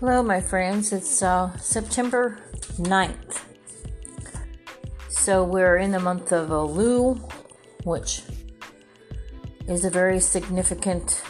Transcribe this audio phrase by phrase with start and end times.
[0.00, 0.94] Hello, my friends.
[0.94, 2.38] It's uh, September
[2.78, 3.42] 9th.
[5.10, 7.20] So we're in the month of Elul,
[7.84, 8.22] which
[9.68, 11.22] is a very significant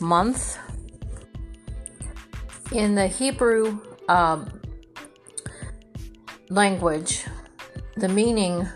[0.00, 0.58] month.
[2.72, 3.78] In the Hebrew
[4.08, 4.60] um,
[6.50, 7.26] language,
[7.96, 8.66] the meaning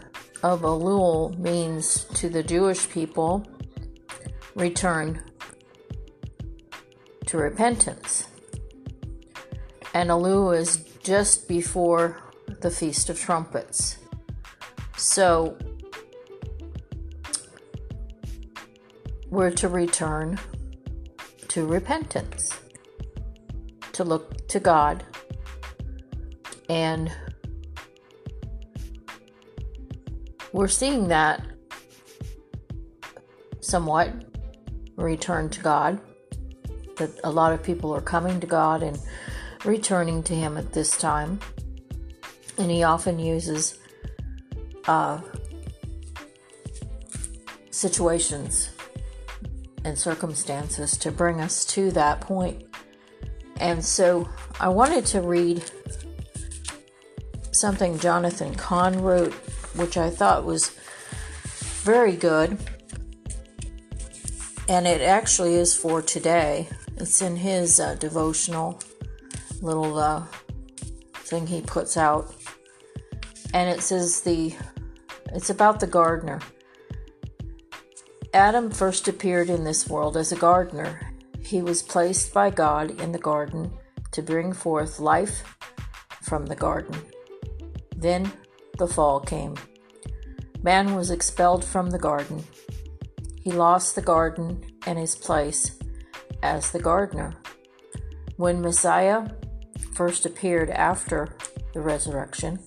[0.44, 3.44] of Elul means to the Jewish people
[4.54, 5.27] return
[7.28, 8.26] to repentance.
[9.92, 12.22] And Elul is just before
[12.62, 13.98] the Feast of Trumpets.
[14.96, 15.58] So
[19.28, 20.40] we're to return
[21.48, 22.58] to repentance,
[23.92, 25.04] to look to God
[26.70, 27.12] and
[30.52, 31.44] we're seeing that
[33.60, 34.12] somewhat
[34.96, 36.00] return to God
[36.98, 38.98] that a lot of people are coming to God and
[39.64, 41.40] returning to Him at this time.
[42.58, 43.78] And He often uses
[44.86, 45.20] uh,
[47.70, 48.70] situations
[49.84, 52.64] and circumstances to bring us to that point.
[53.60, 54.28] And so
[54.60, 55.64] I wanted to read
[57.52, 59.34] something Jonathan Cahn wrote,
[59.74, 60.70] which I thought was
[61.82, 62.58] very good.
[64.68, 66.68] And it actually is for today.
[67.00, 68.80] It's in his uh, devotional
[69.62, 70.24] little uh,
[71.14, 72.34] thing he puts out,
[73.54, 74.52] and it says the
[75.32, 76.40] it's about the gardener.
[78.34, 81.12] Adam first appeared in this world as a gardener.
[81.40, 83.70] He was placed by God in the garden
[84.10, 85.56] to bring forth life
[86.22, 86.96] from the garden.
[87.96, 88.32] Then
[88.76, 89.54] the fall came.
[90.62, 92.42] Man was expelled from the garden.
[93.40, 95.78] He lost the garden and his place
[96.42, 97.34] as the gardener.
[98.36, 99.28] When Messiah
[99.94, 101.36] first appeared after
[101.74, 102.58] the resurrection,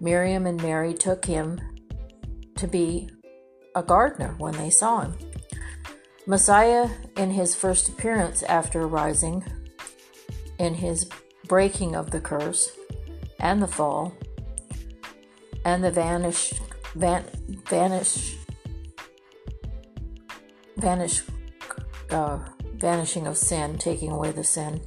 [0.00, 1.60] Miriam and Mary took him
[2.56, 3.10] to be
[3.74, 5.14] a gardener when they saw him.
[6.26, 9.44] Messiah, in his first appearance after rising,
[10.58, 11.10] in his
[11.48, 12.70] breaking of the curse
[13.38, 14.14] and the fall,
[15.64, 16.54] and the vanish,
[16.94, 17.24] van,
[17.66, 18.36] vanish,
[20.76, 21.22] vanish,
[22.10, 22.38] uh,
[22.84, 24.78] vanishing of sin, taking away the sin,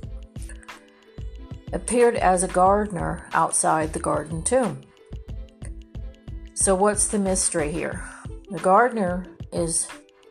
[1.73, 4.79] appeared as a gardener outside the garden tomb.
[6.53, 8.07] So, what's the mystery here?
[8.51, 9.87] The gardener is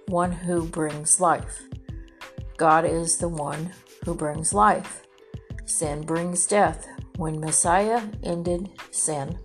[0.06, 1.60] one who brings life.
[2.56, 3.72] God is the one
[4.04, 5.02] who brings life.
[5.64, 6.86] Sin brings death.
[7.16, 9.40] When Messiah ended sin,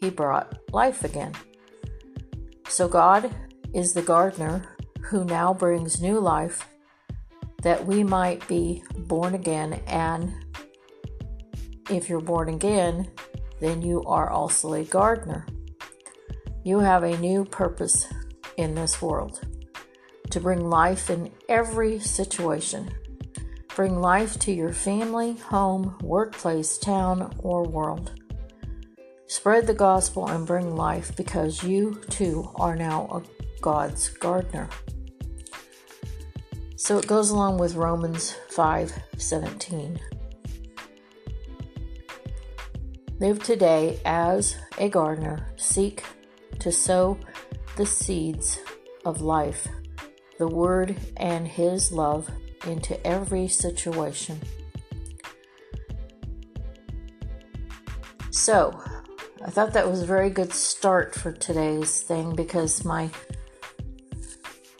[0.00, 1.32] he brought life again.
[2.68, 3.34] So, God
[3.74, 6.64] is the gardener who now brings new life
[7.62, 9.80] that we might be born again.
[9.86, 10.32] And
[11.90, 13.10] if you're born again,
[13.60, 15.46] then you are also a gardener.
[16.64, 18.06] You have a new purpose
[18.56, 19.40] in this world
[20.30, 22.90] to bring life in every situation.
[23.74, 28.12] Bring life to your family, home, workplace, town, or world.
[29.26, 34.68] Spread the gospel and bring life because you too are now a God's gardener.
[36.80, 39.98] So it goes along with Romans 5:17.
[43.18, 46.04] Live today as a gardener, seek
[46.60, 47.18] to sow
[47.76, 48.60] the seeds
[49.04, 49.66] of life,
[50.38, 52.30] the word and his love
[52.64, 54.40] into every situation.
[58.30, 58.80] So,
[59.44, 63.10] I thought that was a very good start for today's thing because my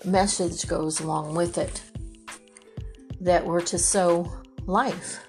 [0.05, 1.83] message goes along with it
[3.28, 4.27] that were to sow
[4.65, 5.21] life.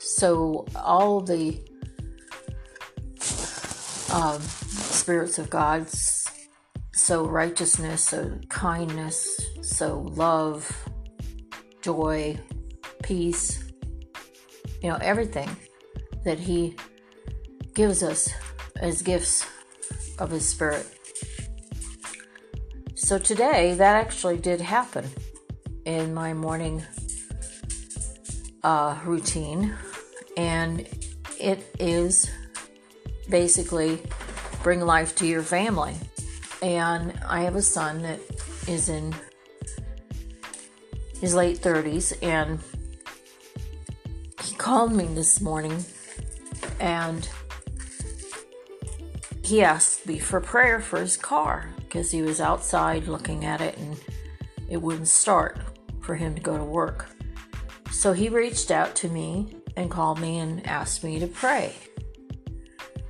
[0.00, 1.62] So all the
[4.12, 5.86] um, spirits of God,
[6.92, 10.68] so righteousness, so kindness, so love,
[11.80, 12.40] joy,
[13.04, 13.62] peace,
[14.82, 15.56] you know, everything
[16.24, 16.76] that He
[17.72, 18.28] gives us
[18.80, 19.46] as gifts
[20.18, 20.86] of His Spirit.
[22.96, 25.08] So today, that actually did happen
[25.84, 26.82] in my morning
[28.62, 29.74] uh, routine,
[30.36, 30.88] and
[31.38, 32.30] it is
[33.28, 34.00] basically
[34.62, 35.94] bring life to your family.
[36.62, 38.20] And I have a son that
[38.66, 39.14] is in
[41.20, 42.58] his late 30s, and
[44.42, 45.84] he called me this morning
[46.80, 47.28] and
[49.42, 53.76] he asked me for prayer for his car because he was outside looking at it
[53.78, 53.96] and
[54.68, 55.58] it wouldn't start
[56.04, 57.06] for him to go to work.
[57.90, 61.74] so he reached out to me and called me and asked me to pray.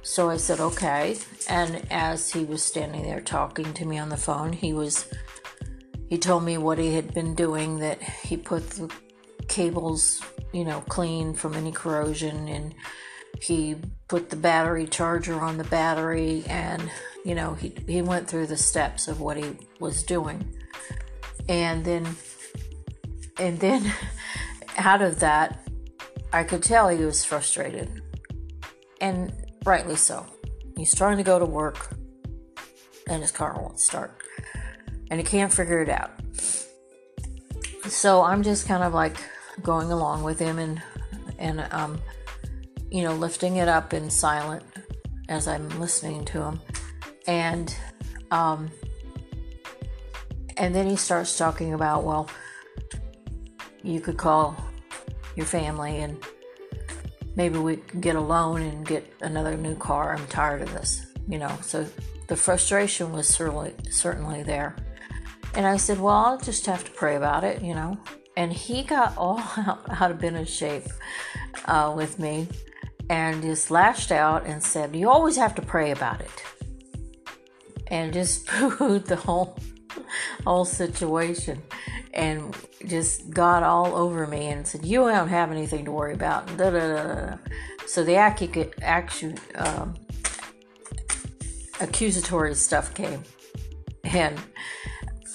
[0.02, 1.16] So I said, okay.
[1.48, 5.10] And as he was standing there talking to me on the phone, he was,
[6.10, 8.92] he told me what he had been doing, that he put the
[9.48, 12.74] cables, you know, clean from any corrosion and
[13.40, 13.76] he
[14.08, 16.90] put the battery charger on the battery and,
[17.24, 20.54] you know, he, he went through the steps of what he was doing.
[21.48, 22.04] And then,
[23.38, 23.92] and then
[24.76, 25.68] out of that,
[26.32, 28.02] I could tell he was frustrated.
[29.00, 29.32] And
[29.64, 30.26] rightly so.
[30.76, 31.94] He's trying to go to work
[33.08, 34.16] and his car won't start.
[35.10, 36.10] And he can't figure it out.
[37.88, 39.16] So I'm just kind of like
[39.62, 40.82] going along with him and
[41.38, 42.00] and um
[42.90, 44.64] you know lifting it up in silent
[45.28, 46.60] as I'm listening to him.
[47.26, 47.74] And
[48.30, 48.70] um
[50.56, 52.28] and then he starts talking about well
[53.84, 54.56] you could call
[55.36, 56.18] your family and
[57.36, 60.14] maybe we can get a loan and get another new car.
[60.16, 61.56] I'm tired of this, you know.
[61.62, 61.86] So
[62.26, 64.74] the frustration was certainly certainly there.
[65.54, 67.98] And I said, Well, I'll just have to pray about it, you know.
[68.36, 70.86] And he got all out, out of been in shape
[71.66, 72.48] uh, with me
[73.10, 76.42] and just lashed out and said, You always have to pray about it.
[77.88, 79.58] And just pooed the whole
[80.44, 81.62] whole situation
[82.12, 82.56] and
[82.86, 86.70] just got all over me and said, "You don't have anything to worry about." Da,
[86.70, 87.36] da, da,
[87.86, 89.94] so the acu- acu- um,
[91.80, 93.22] accusatory stuff came,
[94.04, 94.38] and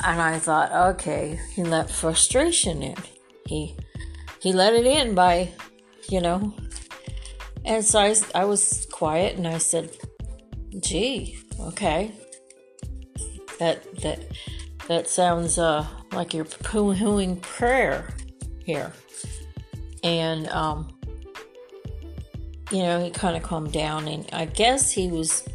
[0.03, 2.95] and I thought, okay, he let frustration in.
[3.45, 3.75] He
[4.39, 5.51] he let it in by,
[6.07, 6.53] you know.
[7.65, 9.91] And so I, I was quiet and I said,
[10.79, 12.13] "Gee, okay,
[13.59, 14.19] that that."
[14.88, 18.11] That sounds uh, like you're poo-hooing prayer
[18.65, 18.91] here.
[20.03, 20.91] And, um,
[22.71, 25.47] you know, he kind of calmed down, and I guess he was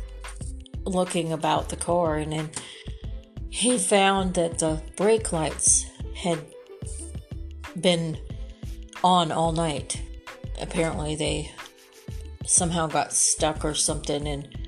[0.84, 2.50] looking about the car, and then
[3.50, 6.38] he found that the brake lights had
[7.80, 8.16] been
[9.02, 10.00] on all night.
[10.60, 11.50] Apparently, they
[12.46, 14.63] somehow got stuck or something, and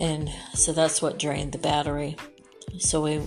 [0.00, 2.16] and so that's what drained the battery.
[2.78, 3.22] So we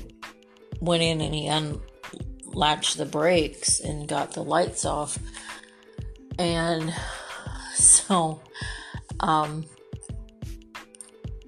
[0.79, 5.17] went in and he unlatched the brakes and got the lights off.
[6.37, 6.93] And
[7.73, 8.41] so,
[9.19, 9.65] um,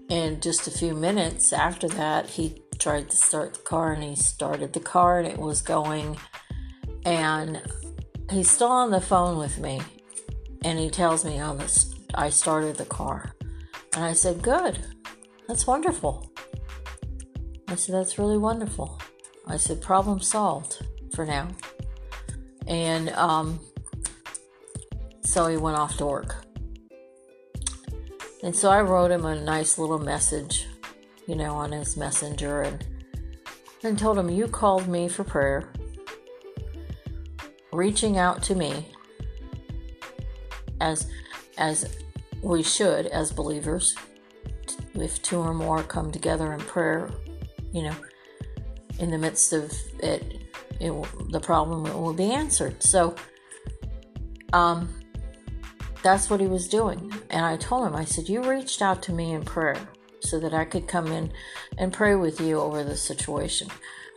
[0.10, 4.16] in just a few minutes after that, he tried to start the car and he
[4.16, 6.18] started the car and it was going.
[7.06, 7.62] And
[8.30, 9.82] he's still on the phone with me
[10.64, 13.36] and he tells me, Oh, this, I started the car.
[13.96, 14.80] And I said, Good.
[15.52, 16.32] That's wonderful.
[17.68, 19.02] I said, That's really wonderful.
[19.46, 20.82] I said, Problem solved
[21.14, 21.50] for now.
[22.68, 23.60] And um,
[25.26, 26.46] so he went off to work.
[28.42, 30.68] And so I wrote him a nice little message,
[31.28, 32.86] you know, on his messenger and
[33.84, 35.74] and told him you called me for prayer,
[37.74, 38.88] reaching out to me
[40.80, 41.12] as
[41.58, 41.94] as
[42.42, 43.98] we should as believers.
[45.02, 47.10] If two or more come together in prayer,
[47.72, 47.96] you know,
[49.00, 50.42] in the midst of it,
[50.80, 50.92] it
[51.32, 52.82] the problem will be answered.
[52.84, 53.16] So,
[54.54, 54.90] um,
[56.04, 57.12] that's what he was doing.
[57.30, 59.78] And I told him, I said, You reached out to me in prayer
[60.20, 61.32] so that I could come in
[61.78, 63.70] and pray with you over the situation.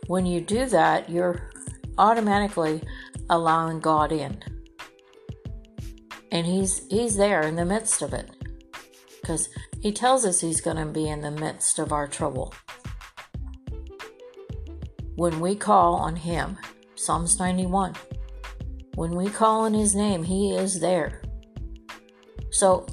[0.07, 1.49] When you do that, you're
[1.97, 2.81] automatically
[3.29, 4.41] allowing God in.
[6.31, 8.29] And he's he's there in the midst of it.
[9.23, 9.49] Cuz
[9.85, 12.51] he tells us he's going to be in the midst of our trouble
[15.15, 16.57] when we call on Him.
[16.95, 17.93] Psalms 91.
[18.95, 21.21] When we call on His name, He is there.
[22.49, 22.87] So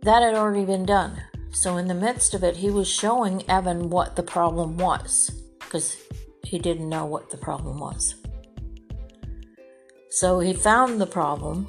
[0.00, 1.20] that had already been done.
[1.50, 5.98] So in the midst of it, He was showing Evan what the problem was because
[6.44, 8.14] he didn't know what the problem was.
[10.08, 11.68] So he found the problem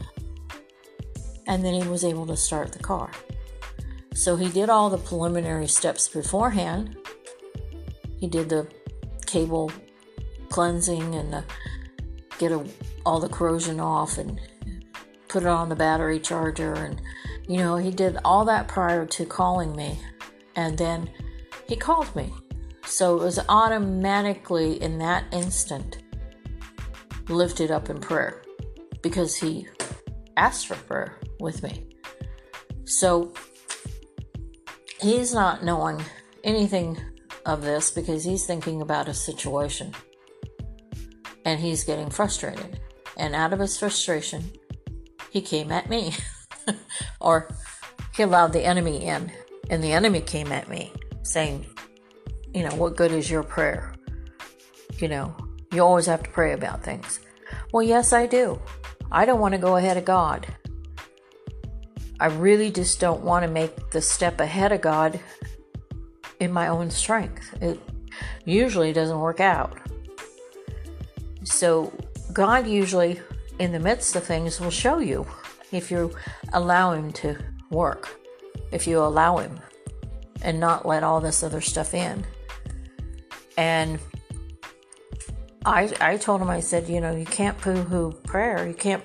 [1.48, 3.12] and then he was able to start the car.
[4.19, 6.97] So he did all the preliminary steps beforehand.
[8.17, 8.67] He did the
[9.25, 9.71] cable
[10.49, 11.41] cleansing and uh,
[12.38, 12.65] get a,
[13.05, 14.38] all the corrosion off and
[15.29, 16.73] put it on the battery charger.
[16.73, 17.01] And,
[17.47, 19.97] you know, he did all that prior to calling me.
[20.57, 21.09] And then
[21.69, 22.33] he called me.
[22.85, 25.99] So it was automatically in that instant
[27.29, 28.43] lifted up in prayer
[29.01, 29.69] because he
[30.35, 31.88] asked for prayer with me.
[32.83, 33.33] So
[35.01, 36.03] he's not knowing
[36.44, 37.00] anything
[37.46, 39.94] of this because he's thinking about a situation
[41.46, 42.79] and he's getting frustrated.
[43.18, 44.51] And out of his frustration,
[45.29, 46.13] he came at me.
[47.22, 47.50] or
[48.15, 49.32] he allowed the enemy in.
[49.70, 50.91] And the enemy came at me
[51.24, 51.65] saying,
[52.53, 53.94] you know, what good is your prayer?
[54.98, 55.36] You know,
[55.72, 57.20] you always have to pray about things.
[57.72, 58.60] Well, yes, I do.
[59.12, 60.48] I don't want to go ahead of God.
[62.19, 65.19] I really just don't want to make the step ahead of God
[66.39, 67.53] in my own strength.
[67.61, 67.79] It
[68.45, 69.77] usually doesn't work out.
[71.43, 71.93] So,
[72.33, 73.19] God usually,
[73.59, 75.25] in the midst of things, will show you
[75.71, 76.13] if you
[76.53, 77.38] allow Him to
[77.69, 78.19] work,
[78.71, 79.59] if you allow Him
[80.41, 82.25] and not let all this other stuff in.
[83.57, 83.99] And
[85.65, 88.65] I, I told him, I said, you know, you can't poo hoo prayer.
[88.65, 89.03] You can't,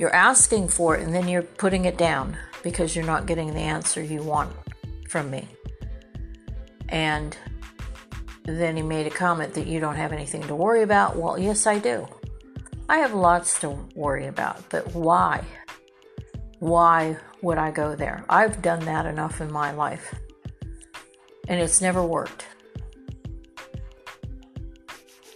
[0.00, 3.60] you're asking for it and then you're putting it down because you're not getting the
[3.60, 4.50] answer you want
[5.10, 5.46] from me.
[6.88, 7.36] And
[8.44, 11.16] then he made a comment that you don't have anything to worry about.
[11.16, 12.08] Well, yes, I do.
[12.88, 15.44] I have lots to worry about, but why?
[16.60, 18.24] Why would I go there?
[18.30, 20.14] I've done that enough in my life,
[21.46, 22.46] and it's never worked.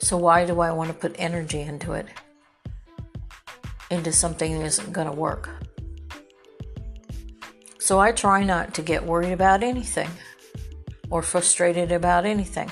[0.01, 2.07] So, why do I want to put energy into it?
[3.95, 5.49] Into something that isn't going to work?
[7.79, 10.11] So, I try not to get worried about anything
[11.11, 12.69] or frustrated about anything.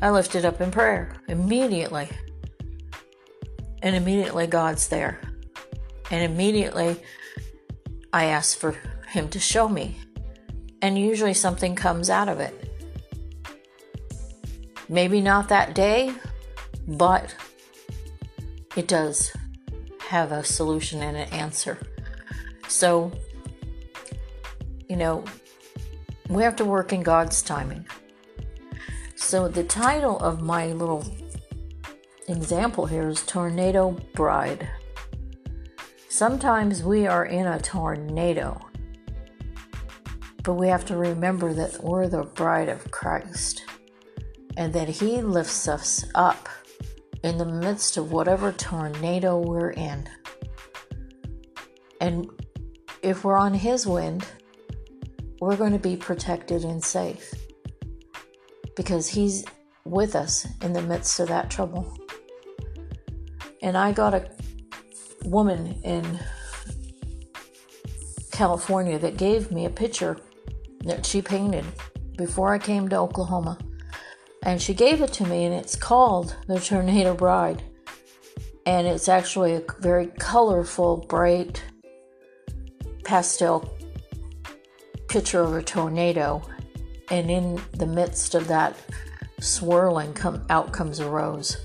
[0.00, 2.08] I lift it up in prayer immediately.
[3.82, 5.20] And immediately God's there.
[6.10, 6.96] And immediately
[8.10, 8.74] I ask for
[9.08, 9.98] Him to show me.
[10.80, 12.78] And usually something comes out of it.
[14.88, 16.14] Maybe not that day,
[16.88, 17.34] but
[18.74, 19.30] it does
[20.14, 21.76] have a solution and an answer.
[22.68, 23.10] So,
[24.88, 25.24] you know,
[26.28, 27.84] we have to work in God's timing.
[29.16, 31.04] So, the title of my little
[32.28, 34.68] example here is Tornado Bride.
[36.08, 38.64] Sometimes we are in a tornado,
[40.44, 43.64] but we have to remember that we're the bride of Christ
[44.56, 46.48] and that He lifts us up
[47.24, 50.06] in the midst of whatever tornado we're in.
[51.98, 52.28] And
[53.02, 54.26] if we're on His wind,
[55.40, 57.32] we're going to be protected and safe
[58.76, 59.42] because He's
[59.84, 61.96] with us in the midst of that trouble.
[63.62, 64.30] And I got a
[65.24, 66.20] woman in
[68.32, 70.18] California that gave me a picture
[70.80, 71.64] that she painted
[72.18, 73.56] before I came to Oklahoma.
[74.44, 77.62] And she gave it to me, and it's called The Tornado Bride.
[78.66, 81.62] And it's actually a very colorful, bright
[83.04, 83.74] pastel
[85.08, 86.42] picture of a tornado,
[87.10, 88.76] and in the midst of that
[89.40, 91.56] swirling, come out comes a rose.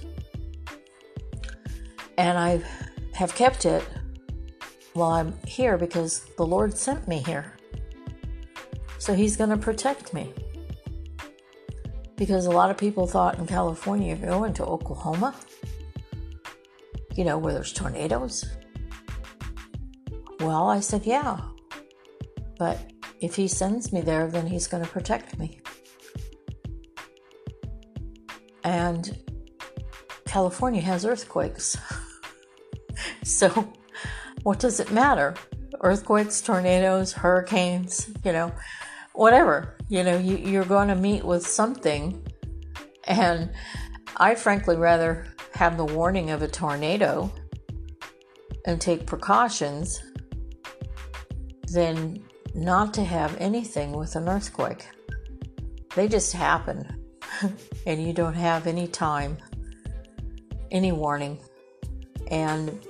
[2.17, 2.61] And I
[3.13, 3.83] have kept it
[4.93, 7.57] while I'm here because the Lord sent me here.
[8.99, 10.33] So He's going to protect me.
[12.19, 15.33] Because a lot of people thought in California, if you're going to Oklahoma,
[17.15, 18.43] you know, where there's tornadoes.
[20.41, 21.39] Well, I said, yeah.
[22.57, 22.77] But
[23.21, 25.61] if he sends me there, then he's going to protect me.
[28.65, 29.17] And
[30.25, 31.77] California has earthquakes.
[33.23, 33.71] so,
[34.43, 35.35] what does it matter?
[35.79, 38.51] Earthquakes, tornadoes, hurricanes, you know,
[39.19, 39.75] whatever.
[39.89, 42.25] You know, you, you're going to meet with something.
[43.03, 43.51] And
[44.15, 47.29] I'd frankly rather have the warning of a tornado
[48.65, 50.01] and take precautions
[51.73, 52.23] than
[52.55, 54.87] not to have anything with an earthquake.
[55.95, 57.03] They just happen,
[57.85, 59.37] and you don't have any time,
[60.71, 61.39] any warning.
[62.31, 62.87] And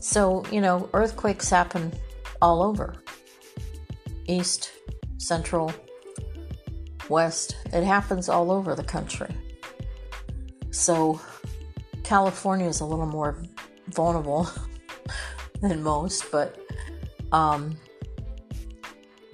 [0.00, 1.90] so, you know, earthquakes happen
[2.42, 3.01] all over
[4.26, 4.72] east,
[5.18, 5.72] central,
[7.08, 7.56] west.
[7.72, 9.34] It happens all over the country.
[10.70, 11.20] So,
[12.02, 13.42] California is a little more
[13.88, 14.48] vulnerable
[15.60, 16.58] than most, but
[17.32, 17.76] um,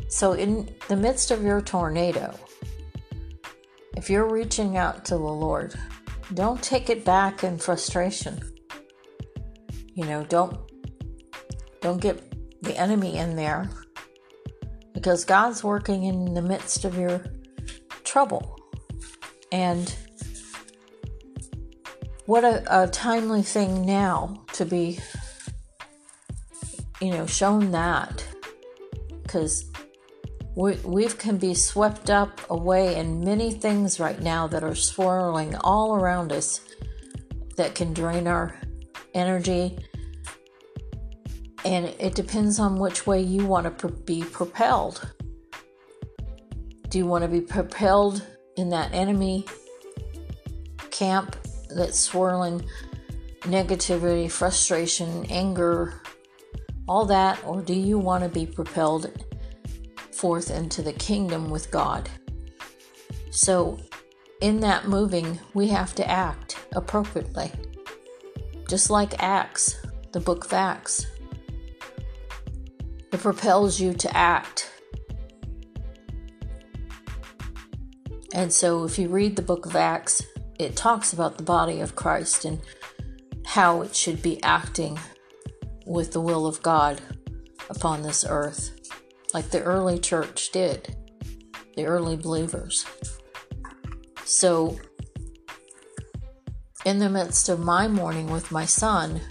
[0.08, 2.34] so, in the midst of your tornado,
[3.96, 5.74] if you're reaching out to the Lord,
[6.34, 8.40] don't take it back in frustration.
[9.94, 10.56] You know, don't
[11.80, 13.68] don't get the enemy in there
[14.94, 17.24] because God's working in the midst of your
[18.04, 18.58] trouble.
[19.52, 19.94] And
[22.26, 24.98] what a, a timely thing now to be
[27.00, 28.26] you know, shown that
[29.22, 29.70] because
[30.56, 35.54] we, we can be swept up away in many things right now that are swirling
[35.56, 36.60] all around us
[37.56, 38.58] that can drain our
[39.14, 39.78] energy.
[41.64, 45.12] And it depends on which way you want to be propelled.
[46.88, 48.24] Do you want to be propelled
[48.56, 49.44] in that enemy
[50.90, 51.36] camp
[51.70, 52.64] that's swirling
[53.42, 56.00] negativity, frustration, anger,
[56.88, 57.42] all that?
[57.44, 59.10] Or do you want to be propelled
[60.12, 62.08] forth into the kingdom with God?
[63.30, 63.78] So,
[64.40, 67.52] in that moving, we have to act appropriately.
[68.68, 69.76] Just like Acts,
[70.12, 71.06] the book of Acts,
[73.12, 74.70] it propels you to act.
[78.34, 80.22] And so, if you read the book of Acts,
[80.58, 82.60] it talks about the body of Christ and
[83.46, 84.98] how it should be acting
[85.86, 87.00] with the will of God
[87.70, 88.78] upon this earth,
[89.32, 90.96] like the early church did,
[91.76, 92.84] the early believers.
[94.24, 94.78] So,
[96.84, 99.22] in the midst of my mourning with my son,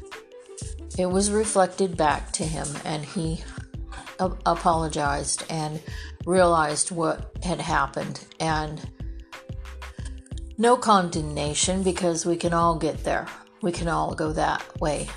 [0.98, 3.43] it was reflected back to him, and he
[4.19, 5.81] apologized and
[6.25, 8.25] realized what had happened.
[8.39, 8.89] And
[10.57, 13.27] no condemnation because we can all get there.
[13.62, 15.07] We can all go that way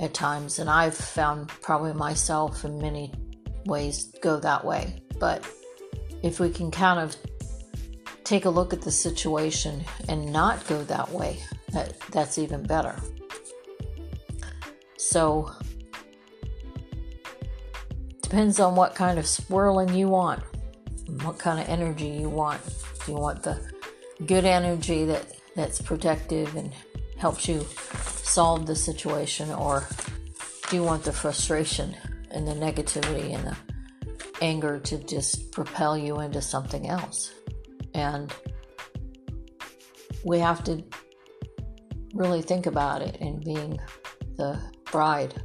[0.00, 0.58] at times.
[0.58, 3.12] And I've found probably myself in many
[3.66, 5.02] ways go that way.
[5.18, 5.44] But
[6.22, 7.16] if we can kind of
[8.24, 11.38] take a look at the situation and not go that way,
[11.72, 12.96] that, that's even better.
[14.96, 15.50] So,
[18.24, 20.42] depends on what kind of swirling you want,
[21.22, 22.60] what kind of energy you want.
[23.04, 23.60] Do you want the
[24.26, 26.72] good energy that, that's protective and
[27.18, 27.64] helps you
[28.22, 29.86] solve the situation, or
[30.68, 31.94] do you want the frustration
[32.30, 33.56] and the negativity and the
[34.40, 37.30] anger to just propel you into something else?
[37.92, 38.32] And
[40.24, 40.82] we have to
[42.14, 43.78] really think about it in being
[44.36, 44.58] the
[44.90, 45.42] bride.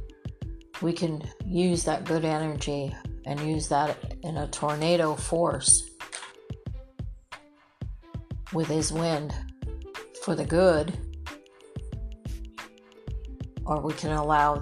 [0.82, 2.94] We can use that good energy
[3.26, 5.90] and use that in a tornado force
[8.52, 9.34] with his wind
[10.24, 10.96] for the good,
[13.64, 14.60] or we can allow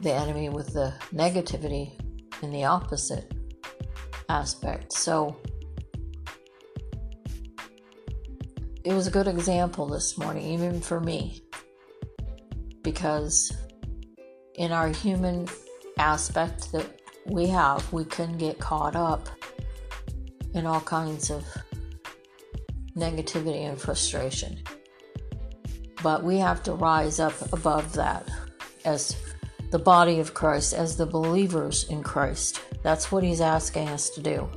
[0.00, 1.92] the, enemy with the negativity
[2.42, 3.32] in the opposite
[4.28, 4.92] aspect.
[4.92, 5.36] So,
[8.84, 11.42] it was a good example this morning, even for me,
[12.82, 13.52] because
[14.58, 15.48] in our human
[15.98, 19.28] aspect that we have, we can get caught up
[20.52, 21.44] in all kinds of
[22.96, 24.58] negativity and frustration.
[26.02, 28.28] But we have to rise up above that
[28.84, 29.16] as
[29.70, 32.60] the body of Christ, as the believers in Christ.
[32.82, 34.48] That's what He's asking us to do.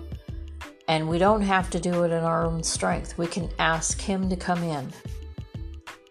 [0.87, 3.17] And we don't have to do it in our own strength.
[3.17, 4.91] We can ask Him to come in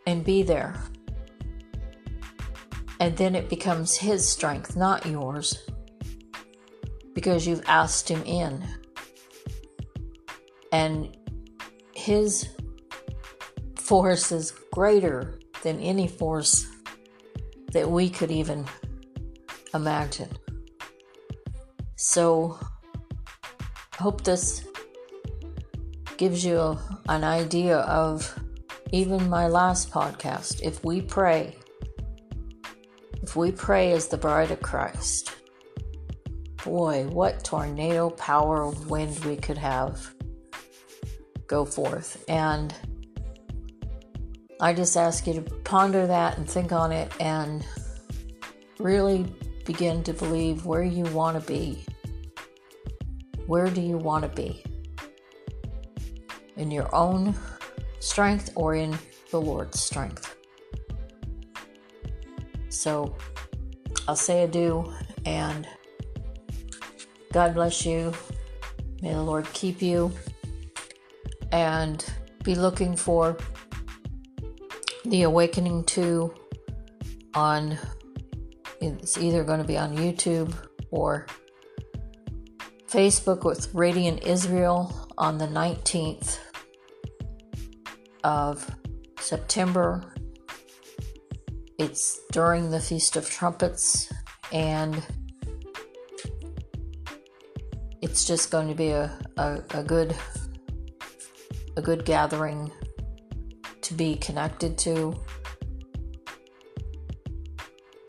[0.07, 0.81] and be there.
[3.00, 5.58] And then it becomes His strength, not yours,
[7.14, 8.62] because you've asked Him in.
[10.70, 11.16] And
[11.94, 12.48] His
[13.76, 16.66] force is greater than any force
[17.72, 18.66] that we could even
[19.74, 20.30] imagine.
[21.96, 22.58] So,
[23.98, 24.64] I hope this
[26.16, 28.38] gives you a, an idea of
[28.92, 30.60] even my last podcast.
[30.62, 31.56] If we pray,
[33.30, 35.36] if we pray as the bride of Christ,
[36.64, 40.12] boy, what tornado power of wind we could have
[41.46, 42.24] go forth.
[42.26, 42.74] And
[44.58, 47.64] I just ask you to ponder that and think on it and
[48.80, 49.32] really
[49.64, 51.84] begin to believe where you want to be.
[53.46, 54.64] Where do you want to be?
[56.56, 57.34] in your own
[58.00, 58.98] strength or in
[59.30, 60.36] the Lord's strength.
[62.70, 63.14] So
[64.09, 64.92] I'll say adieu
[65.26, 65.68] and
[67.33, 68.12] God bless you.
[69.02, 70.12] May the Lord keep you
[71.52, 72.04] and
[72.42, 73.37] be looking for
[75.04, 76.33] the Awakening 2
[77.35, 77.78] on
[78.80, 80.54] it's either going to be on YouTube
[80.90, 81.26] or
[82.88, 86.38] Facebook with Radiant Israel on the 19th
[88.24, 88.70] of
[89.20, 90.14] September.
[91.80, 94.12] It's during the Feast of Trumpets,
[94.52, 95.02] and
[98.02, 100.14] it's just going to be a, a, a good
[101.78, 102.70] a good gathering
[103.80, 105.18] to be connected to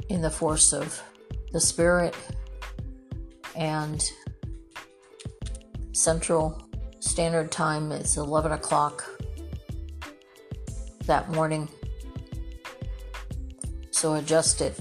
[0.09, 1.01] in the force of
[1.53, 2.13] the Spirit
[3.55, 4.03] and
[5.93, 6.61] Central
[6.99, 7.93] Standard Time.
[7.93, 9.09] is 11 o'clock
[11.05, 11.69] that morning.
[14.01, 14.79] So adjust it.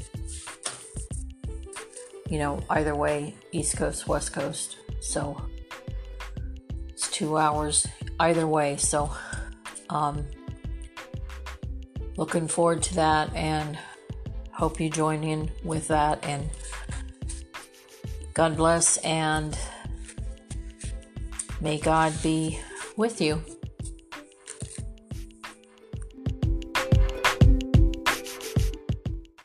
[2.31, 4.79] You know, either way, East Coast, West Coast.
[5.01, 5.37] So
[6.89, 7.87] it's two hours
[8.19, 8.79] either way.
[8.79, 9.11] So,
[9.91, 10.25] um,
[12.17, 13.79] looking forward to that and
[14.53, 16.25] hope you join in with that.
[16.25, 16.49] And
[18.33, 19.55] God bless and
[21.61, 22.59] may God be
[22.97, 23.43] with you.